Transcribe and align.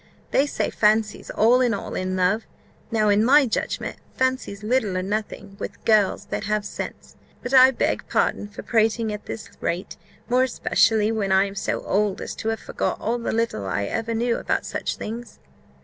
They 0.31 0.47
say, 0.47 0.71
fancy's 0.71 1.29
all 1.29 1.61
in 1.61 1.75
all 1.75 1.93
in 1.93 2.15
love: 2.15 2.47
now 2.89 3.09
in 3.09 3.23
my 3.23 3.45
judgment, 3.45 3.97
fancy's 4.15 4.63
little 4.63 4.97
or 4.97 5.03
nothing 5.03 5.55
with 5.59 5.85
girls 5.85 6.25
that 6.31 6.45
have 6.45 6.65
sense. 6.65 7.15
But 7.43 7.53
I 7.53 7.69
beg 7.69 8.09
pardon 8.09 8.47
for 8.47 8.63
prating 8.63 9.13
at 9.13 9.27
this 9.27 9.51
rate, 9.59 9.97
more 10.27 10.41
especially 10.41 11.11
when 11.11 11.31
I 11.31 11.45
am 11.45 11.53
so 11.53 11.83
old 11.83 12.19
as 12.19 12.33
to 12.37 12.47
have 12.47 12.61
forgot 12.61 12.99
all 12.99 13.19
the 13.19 13.31
little 13.31 13.67
I 13.67 13.83
ever 13.83 14.15
knew 14.15 14.37
about 14.37 14.65
such 14.65 14.95
things." 14.95 15.37